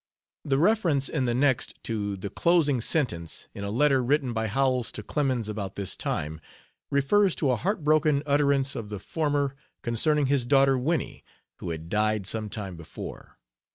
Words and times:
C. 0.43 0.49
The 0.49 0.57
reference 0.57 1.09
in 1.09 1.25
the 1.25 1.35
next 1.35 1.75
to 1.83 2.17
the 2.17 2.31
"closing 2.31 2.81
sentence" 2.81 3.47
in 3.53 3.63
a 3.63 3.69
letter 3.69 4.03
written 4.03 4.33
by 4.33 4.47
Howells 4.47 4.91
to 4.93 5.03
Clemens 5.03 5.47
about 5.47 5.75
this 5.75 5.95
time, 5.95 6.41
refers 6.89 7.35
to 7.35 7.51
a 7.51 7.55
heart 7.55 7.83
broken 7.83 8.23
utterance 8.25 8.75
of 8.75 8.89
the 8.89 8.97
former 8.97 9.55
concerning 9.83 10.25
his 10.25 10.47
daughter 10.47 10.75
Winnie, 10.75 11.23
who 11.57 11.69
had 11.69 11.87
died 11.89 12.25
some 12.25 12.49
time 12.49 12.75
before. 12.75 13.37